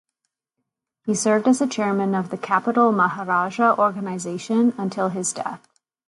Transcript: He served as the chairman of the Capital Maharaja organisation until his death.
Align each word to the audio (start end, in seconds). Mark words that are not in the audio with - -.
He 1.05 1.13
served 1.13 1.47
as 1.47 1.59
the 1.59 1.67
chairman 1.67 2.15
of 2.15 2.31
the 2.31 2.37
Capital 2.39 2.91
Maharaja 2.91 3.75
organisation 3.77 4.73
until 4.75 5.09
his 5.09 5.31
death. 5.31 5.61